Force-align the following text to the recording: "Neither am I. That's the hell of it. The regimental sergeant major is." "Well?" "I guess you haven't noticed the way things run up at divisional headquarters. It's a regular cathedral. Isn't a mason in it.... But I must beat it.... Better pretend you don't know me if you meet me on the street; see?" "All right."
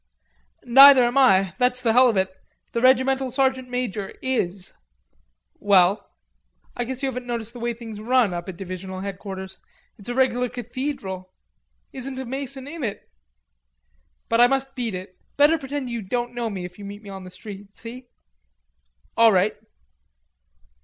"Neither 0.65 1.03
am 1.05 1.15
I. 1.15 1.53
That's 1.59 1.79
the 1.83 1.93
hell 1.93 2.09
of 2.09 2.17
it. 2.17 2.35
The 2.71 2.81
regimental 2.81 3.29
sergeant 3.29 3.69
major 3.69 4.15
is." 4.23 4.73
"Well?" 5.59 6.09
"I 6.75 6.85
guess 6.85 7.03
you 7.03 7.07
haven't 7.07 7.27
noticed 7.27 7.53
the 7.53 7.59
way 7.59 7.75
things 7.75 8.01
run 8.01 8.33
up 8.33 8.49
at 8.49 8.57
divisional 8.57 9.01
headquarters. 9.01 9.59
It's 9.99 10.09
a 10.09 10.15
regular 10.15 10.49
cathedral. 10.49 11.31
Isn't 11.93 12.17
a 12.17 12.25
mason 12.25 12.67
in 12.67 12.83
it.... 12.83 13.11
But 14.27 14.41
I 14.41 14.47
must 14.47 14.73
beat 14.75 14.95
it.... 14.95 15.19
Better 15.37 15.59
pretend 15.59 15.87
you 15.87 16.01
don't 16.01 16.33
know 16.33 16.49
me 16.49 16.65
if 16.65 16.79
you 16.79 16.83
meet 16.85 17.03
me 17.03 17.09
on 17.11 17.23
the 17.23 17.29
street; 17.29 17.77
see?" 17.77 18.07
"All 19.15 19.31
right." 19.31 19.55